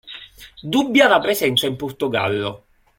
[0.63, 2.65] Dubbia la presenza in Portogallo.